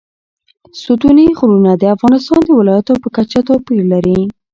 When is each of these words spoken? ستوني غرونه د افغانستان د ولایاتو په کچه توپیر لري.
ستوني 0.81 1.25
غرونه 1.37 1.71
د 1.77 1.83
افغانستان 1.95 2.39
د 2.45 2.49
ولایاتو 2.59 2.93
په 3.03 3.07
کچه 3.15 3.39
توپیر 3.47 3.81
لري. 3.93 4.19